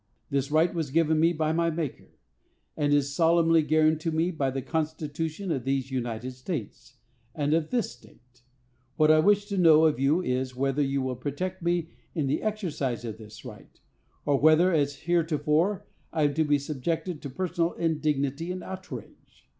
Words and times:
This 0.31 0.49
right 0.49 0.73
was 0.73 0.89
given 0.89 1.19
me 1.19 1.31
by 1.31 1.51
my 1.53 1.69
Maker; 1.69 2.17
and 2.75 2.91
is 2.91 3.13
solemnly 3.15 3.61
guaranteed 3.61 3.99
to 4.01 4.11
me 4.11 4.31
by 4.31 4.49
the 4.49 4.63
constitution 4.63 5.51
of 5.51 5.63
these 5.63 5.91
United 5.91 6.31
States, 6.31 6.95
and 7.35 7.53
of 7.53 7.69
this 7.69 7.91
state. 7.91 8.41
What 8.95 9.11
I 9.11 9.19
wish 9.19 9.45
to 9.45 9.59
know 9.59 9.85
of 9.85 9.99
you 9.99 10.19
is, 10.23 10.55
whether 10.55 10.81
you 10.81 11.03
will 11.03 11.15
protect 11.17 11.61
me 11.61 11.91
in 12.15 12.25
the 12.25 12.41
exercise 12.41 13.05
of 13.05 13.19
this 13.19 13.45
right; 13.45 13.79
or 14.25 14.39
whether, 14.39 14.71
as 14.73 15.01
heretofore, 15.01 15.85
I 16.11 16.23
am 16.23 16.33
to 16.33 16.45
be 16.45 16.57
subjected 16.57 17.21
to 17.21 17.29
personal 17.29 17.73
indignity 17.73 18.51
and 18.51 18.63
outrage. 18.63 19.47